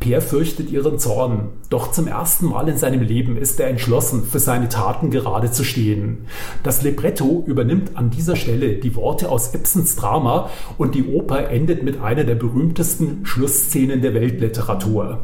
Peer 0.02 0.20
fürchtet 0.20 0.68
ihren 0.72 0.98
Zorn, 0.98 1.50
doch 1.70 1.92
zum 1.92 2.08
ersten 2.08 2.46
Mal 2.46 2.68
in 2.68 2.76
seinem 2.76 3.02
Leben 3.02 3.36
ist 3.36 3.60
er 3.60 3.68
entschlossen, 3.68 4.24
für 4.24 4.40
seine 4.40 4.68
Taten 4.68 5.10
gerade 5.10 5.52
zu 5.52 5.62
stehen. 5.62 6.26
Das 6.64 6.82
Libretto 6.82 7.44
übernimmt 7.46 7.96
an 7.96 8.10
dieser 8.10 8.34
Stelle 8.34 8.78
die 8.78 8.96
Worte 8.96 9.28
aus 9.28 9.54
Ibsens 9.54 9.94
Drama 9.94 10.50
und 10.76 10.96
die 10.96 11.06
Oper 11.06 11.50
endet 11.50 11.84
mit 11.84 12.00
einer 12.00 12.24
der 12.24 12.34
berühmtesten 12.34 13.24
Schlussszenen 13.24 14.02
der 14.02 14.12
Weltliteratur. 14.12 15.20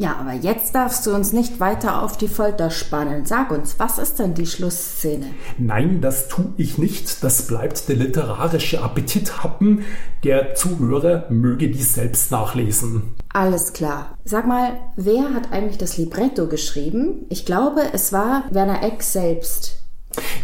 Ja, 0.00 0.16
aber 0.18 0.32
jetzt 0.32 0.74
darfst 0.74 1.06
du 1.06 1.14
uns 1.14 1.34
nicht 1.34 1.60
weiter 1.60 2.02
auf 2.02 2.16
die 2.16 2.26
Folter 2.26 2.70
spannen. 2.70 3.26
Sag 3.26 3.50
uns, 3.50 3.78
was 3.78 3.98
ist 3.98 4.18
denn 4.18 4.32
die 4.32 4.46
Schlussszene? 4.46 5.26
Nein, 5.58 6.00
das 6.00 6.28
tue 6.28 6.54
ich 6.56 6.78
nicht. 6.78 7.22
Das 7.22 7.46
bleibt 7.46 7.86
der 7.86 7.96
literarische 7.96 8.80
Appetit 8.80 9.44
happen. 9.44 9.84
Der 10.24 10.54
Zuhörer 10.54 11.26
möge 11.28 11.68
dies 11.68 11.96
selbst 11.96 12.30
nachlesen. 12.30 13.14
Alles 13.28 13.74
klar. 13.74 14.16
Sag 14.24 14.46
mal, 14.46 14.72
wer 14.96 15.34
hat 15.34 15.52
eigentlich 15.52 15.76
das 15.76 15.98
Libretto 15.98 16.46
geschrieben? 16.46 17.26
Ich 17.28 17.44
glaube, 17.44 17.82
es 17.92 18.10
war 18.10 18.44
Werner 18.50 18.82
Eck 18.82 19.02
selbst. 19.02 19.79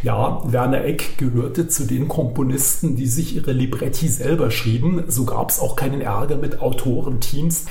Ja, 0.02 0.40
Werner 0.46 0.85
Eck 0.85 1.18
gehörte 1.18 1.66
zu 1.66 1.85
den 1.85 2.06
Komponisten, 2.06 2.94
die 2.94 3.06
sich 3.06 3.35
ihre 3.35 3.52
Libretti 3.52 4.06
selber 4.06 4.52
schrieben. 4.52 5.02
So 5.08 5.25
gab 5.25 5.50
es 5.50 5.58
auch 5.58 5.75
keinen 5.75 6.00
Ärger 6.00 6.37
mit 6.37 6.61
Autorenteams. 6.61 7.64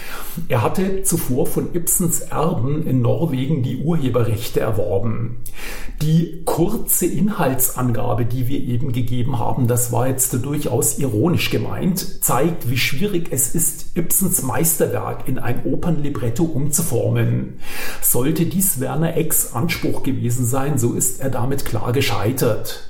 Er 0.50 0.62
hatte 0.62 1.04
zuvor 1.04 1.48
von 1.48 1.74
Ibsens 1.74 2.20
Erben 2.20 2.86
in 2.86 3.02
Norwegen 3.02 3.64
die 3.64 3.78
Urheberrechte 3.78 4.60
erworben. 4.60 5.38
Die 6.02 6.42
kurze 6.44 7.06
Inhaltsangabe, 7.06 8.26
die 8.26 8.50
wir 8.50 8.60
eben 8.60 8.92
gegeben 8.92 9.40
haben, 9.40 9.68
das 9.68 9.94
war 9.94 10.10
jetzt 10.10 10.34
durchaus 10.44 11.00
ironisch 11.00 11.50
gemeint, 11.50 12.24
zeigt, 12.24 12.70
wie 12.70 12.78
schwierig 12.78 13.28
es 13.32 13.56
ist, 13.56 13.96
Ibsens 13.98 14.44
Meisterwerk 14.44 15.30
in 15.30 15.40
ein 15.40 15.64
Opernlibretto 15.64 16.44
umzuformen. 16.44 17.60
Sollte 18.02 18.46
dies 18.46 18.82
Werner 18.82 19.16
Ecks 19.16 19.54
Anspruch 19.54 20.04
gewesen 20.04 20.46
sein, 20.46 20.78
so 20.78 20.94
ist 20.94 21.22
er 21.22 21.30
damit 21.30 21.64
klar 21.64 21.85
gescheitert. 21.92 22.90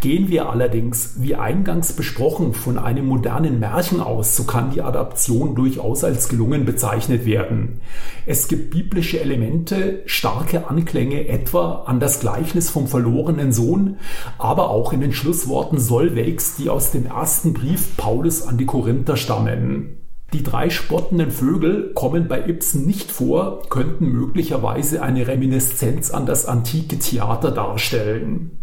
Gehen 0.00 0.28
wir 0.28 0.48
allerdings, 0.48 1.14
wie 1.18 1.36
eingangs 1.36 1.92
besprochen, 1.92 2.54
von 2.54 2.78
einem 2.78 3.06
modernen 3.06 3.60
Märchen 3.60 4.00
aus, 4.00 4.36
so 4.36 4.44
kann 4.44 4.72
die 4.72 4.82
Adaption 4.82 5.54
durchaus 5.54 6.02
als 6.02 6.28
gelungen 6.28 6.64
bezeichnet 6.64 7.24
werden. 7.24 7.80
Es 8.26 8.48
gibt 8.48 8.70
biblische 8.70 9.20
Elemente, 9.20 10.02
starke 10.06 10.68
Anklänge 10.68 11.28
etwa 11.28 11.84
an 11.86 12.00
das 12.00 12.20
Gleichnis 12.20 12.70
vom 12.70 12.88
verlorenen 12.88 13.52
Sohn, 13.52 13.98
aber 14.38 14.70
auch 14.70 14.92
in 14.92 15.00
den 15.00 15.12
Schlussworten 15.12 15.78
Solveigs, 15.78 16.56
die 16.56 16.68
aus 16.68 16.90
dem 16.90 17.06
ersten 17.06 17.52
Brief 17.52 17.96
Paulus 17.96 18.42
an 18.42 18.58
die 18.58 18.66
Korinther 18.66 19.16
stammen. 19.16 20.01
Die 20.32 20.42
drei 20.42 20.70
spottenden 20.70 21.30
Vögel 21.30 21.92
kommen 21.92 22.26
bei 22.26 22.48
Ibsen 22.48 22.86
nicht 22.86 23.10
vor, 23.10 23.62
könnten 23.68 24.06
möglicherweise 24.06 25.02
eine 25.02 25.26
Reminiszenz 25.28 26.10
an 26.10 26.24
das 26.24 26.46
antike 26.46 26.98
Theater 26.98 27.50
darstellen. 27.50 28.58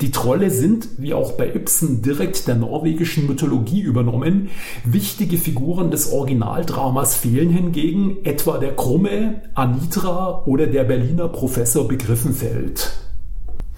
Die 0.00 0.12
Trolle 0.12 0.50
sind, 0.50 0.88
wie 0.98 1.14
auch 1.14 1.32
bei 1.32 1.52
Ibsen, 1.52 2.02
direkt 2.02 2.46
der 2.46 2.54
norwegischen 2.54 3.26
Mythologie 3.26 3.80
übernommen. 3.80 4.50
Wichtige 4.84 5.38
Figuren 5.38 5.90
des 5.90 6.12
Originaldramas 6.12 7.16
fehlen 7.16 7.50
hingegen, 7.50 8.18
etwa 8.22 8.58
der 8.58 8.76
Krumme, 8.76 9.42
Anitra 9.54 10.44
oder 10.46 10.68
der 10.68 10.84
Berliner 10.84 11.28
Professor 11.28 11.88
Begriffenfeld. 11.88 12.92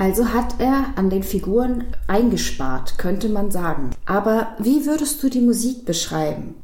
Also 0.00 0.28
hat 0.28 0.54
er 0.60 0.94
an 0.96 1.10
den 1.10 1.22
Figuren 1.22 1.84
eingespart, 2.06 2.96
könnte 2.96 3.28
man 3.28 3.50
sagen. 3.50 3.90
Aber 4.06 4.48
wie 4.58 4.86
würdest 4.86 5.22
du 5.22 5.28
die 5.28 5.42
Musik 5.42 5.84
beschreiben? 5.84 6.54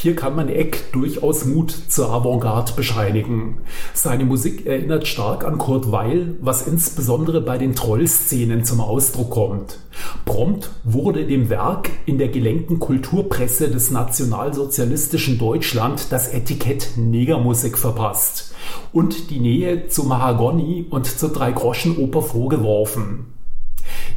Hier 0.00 0.14
kann 0.14 0.36
man 0.36 0.48
Eck 0.48 0.92
durchaus 0.92 1.44
Mut 1.44 1.74
zur 1.88 2.12
Avantgarde 2.12 2.72
bescheinigen. 2.76 3.58
Seine 3.94 4.24
Musik 4.24 4.64
erinnert 4.64 5.08
stark 5.08 5.44
an 5.44 5.58
Kurt 5.58 5.90
Weil, 5.90 6.36
was 6.40 6.68
insbesondere 6.68 7.40
bei 7.40 7.58
den 7.58 7.74
Trollszenen 7.74 8.62
zum 8.62 8.80
Ausdruck 8.80 9.30
kommt. 9.30 9.80
Prompt 10.24 10.70
wurde 10.84 11.26
dem 11.26 11.50
Werk 11.50 11.90
in 12.06 12.16
der 12.16 12.28
gelenkten 12.28 12.78
Kulturpresse 12.78 13.70
des 13.70 13.90
nationalsozialistischen 13.90 15.36
Deutschland 15.36 16.12
das 16.12 16.28
Etikett 16.28 16.92
Negermusik 16.96 17.76
verpasst 17.76 18.54
und 18.92 19.30
die 19.30 19.40
Nähe 19.40 19.88
zu 19.88 20.04
Mahagoni 20.04 20.86
und 20.88 21.06
zur 21.06 21.32
Dreigroschenoper 21.32 22.22
vorgeworfen. 22.22 23.37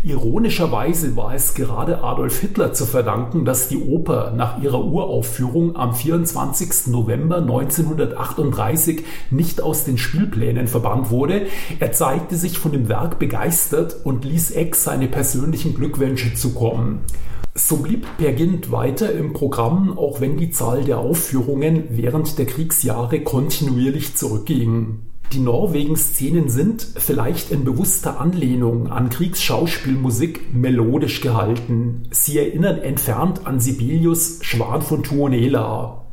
Ironischerweise 0.04 1.16
war 1.16 1.36
es 1.36 1.54
gerade 1.54 2.04
Adolf 2.04 2.40
Hitler 2.40 2.74
zu 2.74 2.88
verdanken, 2.88 3.46
dass 3.46 3.68
die 3.68 3.78
Oper 3.78 4.34
nach 4.36 4.60
ihrer 4.64 4.84
Uraufführung 4.84 5.76
am 5.76 5.94
24. 5.94 6.88
November 6.88 7.38
1938 7.38 9.04
nicht 9.30 9.62
aus 9.62 9.84
den 9.84 10.00
Spielplänen 10.00 10.68
verbannt 10.68 11.12
wurde. 11.12 11.46
Er 11.80 11.92
zeigte 11.92 12.36
sich 12.36 12.58
von 12.58 12.72
dem 12.72 12.90
Werk 12.90 13.20
begeistert 13.20 13.96
und 14.04 14.26
ließ 14.26 14.52
Eck 14.52 14.76
seine 14.76 15.08
persönlichen 15.08 15.76
Glückwünsche 15.76 16.34
zukommen. 16.34 17.02
So 17.54 17.78
blieb 17.78 18.08
Per 18.18 18.34
weiter 18.72 19.12
im 19.12 19.34
Programm, 19.34 20.00
auch 20.00 20.20
wenn 20.20 20.38
die 20.38 20.50
Zahl 20.50 20.84
der 20.84 20.98
Aufführungen 20.98 21.84
während 21.92 22.40
der 22.40 22.48
Kriegsjahre 22.48 23.22
kontinuierlich 23.22 24.16
zurückging. 24.16 25.11
Die 25.34 25.40
Norwegen-Szenen 25.40 26.50
sind 26.50 26.86
vielleicht 26.98 27.52
in 27.52 27.64
bewusster 27.64 28.20
Anlehnung 28.20 28.92
an 28.92 29.10
Kriegsschauspielmusik 29.10 30.54
melodisch 30.54 31.22
gehalten. 31.22 32.04
Sie 32.12 32.38
erinnern 32.38 32.80
entfernt 32.80 33.48
an 33.48 33.62
Sibelius 33.62 34.40
Schwan 34.42 34.82
von 34.82 35.04
Tuonela. 35.04 36.06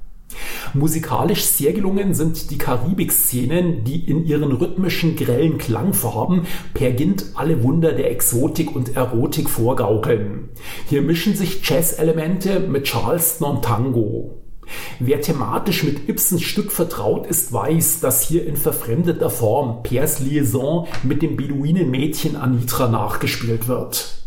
Musikalisch 0.72 1.46
sehr 1.46 1.72
gelungen 1.72 2.14
sind 2.14 2.52
die 2.52 2.58
Karibik-Szenen, 2.58 3.82
die 3.82 4.08
in 4.08 4.24
ihren 4.24 4.52
rhythmischen, 4.52 5.16
grellen 5.16 5.58
Klangfarben 5.58 6.42
per 6.72 6.92
Gint 6.92 7.32
alle 7.34 7.64
Wunder 7.64 7.94
der 7.94 8.12
Exotik 8.12 8.76
und 8.76 8.94
Erotik 8.94 9.50
vorgaukeln. 9.50 10.50
Hier 10.88 11.02
mischen 11.02 11.34
sich 11.34 11.68
Jazz-Elemente 11.68 12.60
mit 12.60 12.84
Charleston 12.84 13.56
und 13.56 13.64
Tango. 13.64 14.42
Wer 14.98 15.20
thematisch 15.20 15.82
mit 15.84 16.08
Ibsens 16.08 16.42
Stück 16.42 16.72
vertraut 16.72 17.26
ist, 17.26 17.52
weiß, 17.52 18.00
dass 18.00 18.22
hier 18.22 18.46
in 18.46 18.56
verfremdeter 18.56 19.30
Form 19.30 19.82
Pers 19.82 20.20
Liaison 20.20 20.86
mit 21.02 21.22
dem 21.22 21.36
Beduinenmädchen 21.36 22.36
Anitra 22.36 22.88
nachgespielt 22.88 23.68
wird. 23.68 24.18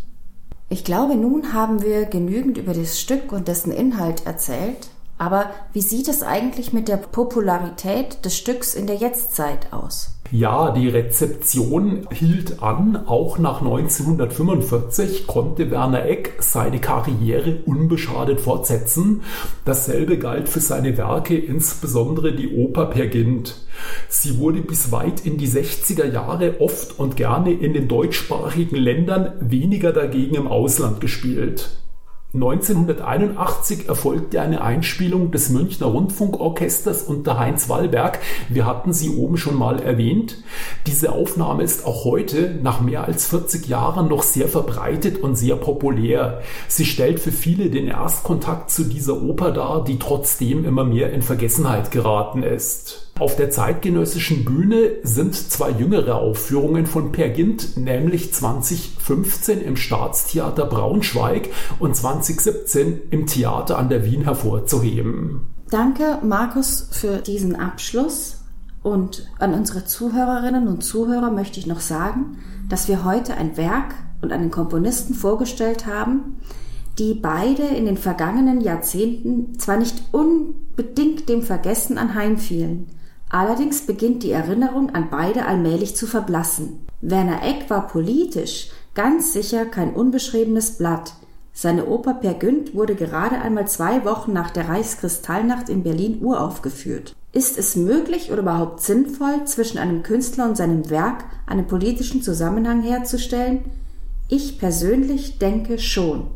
Ich 0.68 0.84
glaube, 0.84 1.16
nun 1.16 1.52
haben 1.52 1.82
wir 1.82 2.06
genügend 2.06 2.56
über 2.56 2.72
das 2.72 2.98
Stück 2.98 3.32
und 3.32 3.48
dessen 3.48 3.72
Inhalt 3.72 4.24
erzählt. 4.24 4.88
Aber 5.18 5.50
wie 5.72 5.82
sieht 5.82 6.08
es 6.08 6.22
eigentlich 6.22 6.72
mit 6.72 6.88
der 6.88 6.96
Popularität 6.96 8.24
des 8.24 8.36
Stücks 8.36 8.74
in 8.74 8.86
der 8.86 8.96
Jetztzeit 8.96 9.72
aus? 9.72 10.14
Ja, 10.34 10.70
die 10.70 10.88
Rezeption 10.88 12.06
hielt 12.10 12.62
an. 12.62 12.96
Auch 13.06 13.38
nach 13.38 13.60
1945 13.60 15.26
konnte 15.26 15.70
Werner 15.70 16.06
Eck 16.06 16.36
seine 16.38 16.80
Karriere 16.80 17.58
unbeschadet 17.66 18.40
fortsetzen. 18.40 19.20
Dasselbe 19.66 20.16
galt 20.16 20.48
für 20.48 20.60
seine 20.60 20.96
Werke, 20.96 21.36
insbesondere 21.36 22.32
die 22.34 22.56
Oper 22.56 22.86
Per 22.86 23.08
Gint. 23.08 23.60
Sie 24.08 24.38
wurde 24.38 24.62
bis 24.62 24.90
weit 24.90 25.26
in 25.26 25.36
die 25.36 25.48
60er 25.48 26.10
Jahre 26.10 26.62
oft 26.62 26.98
und 26.98 27.16
gerne 27.16 27.52
in 27.52 27.74
den 27.74 27.86
deutschsprachigen 27.86 28.76
Ländern, 28.76 29.34
weniger 29.38 29.92
dagegen 29.92 30.36
im 30.36 30.48
Ausland 30.48 31.02
gespielt. 31.02 31.81
1981 32.34 33.90
erfolgte 33.90 34.40
eine 34.40 34.62
Einspielung 34.62 35.32
des 35.32 35.50
Münchner 35.50 35.88
Rundfunkorchesters 35.88 37.02
unter 37.02 37.38
Heinz 37.38 37.68
Wallberg. 37.68 38.20
Wir 38.48 38.64
hatten 38.64 38.94
sie 38.94 39.10
oben 39.10 39.36
schon 39.36 39.54
mal 39.54 39.82
erwähnt. 39.82 40.38
Diese 40.86 41.12
Aufnahme 41.12 41.62
ist 41.62 41.84
auch 41.84 42.06
heute, 42.06 42.58
nach 42.62 42.80
mehr 42.80 43.04
als 43.04 43.26
40 43.26 43.66
Jahren, 43.66 44.08
noch 44.08 44.22
sehr 44.22 44.48
verbreitet 44.48 45.22
und 45.22 45.36
sehr 45.36 45.56
populär. 45.56 46.40
Sie 46.68 46.86
stellt 46.86 47.20
für 47.20 47.32
viele 47.32 47.68
den 47.68 47.88
Erstkontakt 47.88 48.70
zu 48.70 48.84
dieser 48.84 49.20
Oper 49.20 49.50
dar, 49.50 49.84
die 49.84 49.98
trotzdem 49.98 50.64
immer 50.64 50.84
mehr 50.84 51.12
in 51.12 51.20
Vergessenheit 51.20 51.90
geraten 51.90 52.42
ist. 52.42 53.11
Auf 53.18 53.36
der 53.36 53.50
zeitgenössischen 53.50 54.44
Bühne 54.44 54.92
sind 55.02 55.34
zwei 55.34 55.70
jüngere 55.70 56.16
Aufführungen 56.16 56.86
von 56.86 57.12
Per 57.12 57.28
Gint, 57.28 57.76
nämlich 57.76 58.32
2015 58.32 59.60
im 59.60 59.76
Staatstheater 59.76 60.64
Braunschweig 60.64 61.50
und 61.78 61.94
2017 61.94 63.02
im 63.10 63.26
Theater 63.26 63.78
an 63.78 63.90
der 63.90 64.04
Wien 64.04 64.22
hervorzuheben. 64.22 65.42
Danke, 65.70 66.18
Markus, 66.22 66.88
für 66.90 67.18
diesen 67.18 67.54
Abschluss. 67.54 68.38
Und 68.82 69.28
an 69.38 69.54
unsere 69.54 69.84
Zuhörerinnen 69.84 70.66
und 70.66 70.82
Zuhörer 70.82 71.30
möchte 71.30 71.60
ich 71.60 71.66
noch 71.66 71.80
sagen, 71.80 72.38
dass 72.68 72.88
wir 72.88 73.04
heute 73.04 73.34
ein 73.34 73.56
Werk 73.56 73.94
und 74.22 74.32
einen 74.32 74.50
Komponisten 74.50 75.14
vorgestellt 75.14 75.86
haben, 75.86 76.38
die 76.98 77.14
beide 77.14 77.62
in 77.62 77.86
den 77.86 77.96
vergangenen 77.96 78.60
Jahrzehnten 78.60 79.58
zwar 79.58 79.76
nicht 79.76 80.02
unbedingt 80.12 81.28
dem 81.28 81.42
Vergessen 81.42 81.96
anheimfielen, 81.98 82.88
Allerdings 83.32 83.86
beginnt 83.86 84.22
die 84.22 84.30
Erinnerung 84.30 84.90
an 84.90 85.08
beide 85.10 85.46
allmählich 85.46 85.96
zu 85.96 86.06
verblassen. 86.06 86.86
Werner 87.00 87.42
Eck 87.42 87.70
war 87.70 87.88
politisch 87.88 88.68
ganz 88.94 89.32
sicher 89.32 89.64
kein 89.64 89.94
unbeschriebenes 89.94 90.72
Blatt. 90.76 91.14
Seine 91.54 91.86
Oper 91.86 92.12
Per 92.12 92.34
Günd 92.34 92.74
wurde 92.74 92.94
gerade 92.94 93.40
einmal 93.40 93.66
zwei 93.68 94.04
Wochen 94.04 94.34
nach 94.34 94.50
der 94.50 94.68
Reichskristallnacht 94.68 95.70
in 95.70 95.82
Berlin 95.82 96.18
uraufgeführt. 96.22 97.16
Ist 97.32 97.56
es 97.56 97.74
möglich 97.74 98.30
oder 98.30 98.42
überhaupt 98.42 98.82
sinnvoll, 98.82 99.46
zwischen 99.46 99.78
einem 99.78 100.02
Künstler 100.02 100.44
und 100.44 100.58
seinem 100.58 100.90
Werk 100.90 101.24
einen 101.46 101.66
politischen 101.66 102.20
Zusammenhang 102.20 102.82
herzustellen? 102.82 103.64
Ich 104.28 104.58
persönlich 104.58 105.38
denke 105.38 105.78
schon. 105.78 106.26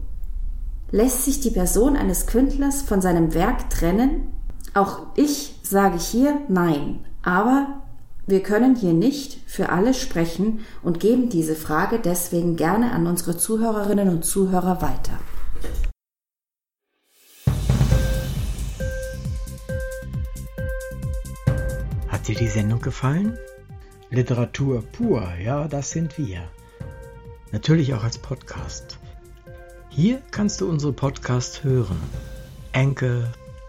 Lässt 0.92 1.26
sich 1.26 1.40
die 1.40 1.50
Person 1.50 1.94
eines 1.94 2.26
Künstlers 2.26 2.80
von 2.80 3.02
seinem 3.02 3.34
Werk 3.34 3.68
trennen? 3.68 4.28
Auch 4.76 5.06
ich 5.16 5.54
sage 5.62 5.96
hier 5.96 6.42
Nein. 6.48 7.06
Aber 7.22 7.82
wir 8.26 8.42
können 8.42 8.76
hier 8.76 8.92
nicht 8.92 9.38
für 9.46 9.70
alle 9.70 9.94
sprechen 9.94 10.66
und 10.82 11.00
geben 11.00 11.30
diese 11.30 11.54
Frage 11.56 11.98
deswegen 11.98 12.56
gerne 12.56 12.92
an 12.92 13.06
unsere 13.06 13.38
Zuhörerinnen 13.38 14.10
und 14.10 14.26
Zuhörer 14.26 14.82
weiter. 14.82 15.18
Hat 22.08 22.28
dir 22.28 22.34
die 22.34 22.48
Sendung 22.48 22.82
gefallen? 22.82 23.38
Literatur 24.10 24.82
pur, 24.82 25.26
ja, 25.42 25.68
das 25.68 25.88
sind 25.90 26.18
wir. 26.18 26.42
Natürlich 27.50 27.94
auch 27.94 28.04
als 28.04 28.18
Podcast. 28.18 28.98
Hier 29.88 30.20
kannst 30.32 30.60
du 30.60 30.68
unsere 30.68 30.92
Podcasts 30.92 31.64
hören. 31.64 31.98
Anchor, 32.74 33.32